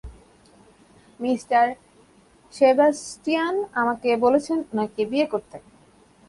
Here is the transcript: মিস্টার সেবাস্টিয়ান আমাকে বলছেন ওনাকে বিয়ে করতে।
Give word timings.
মিস্টার 1.19 1.65
সেবাস্টিয়ান 2.53 3.55
আমাকে 3.73 4.09
বলছেন 4.25 4.57
ওনাকে 4.71 5.01
বিয়ে 5.11 5.27
করতে। 5.33 5.57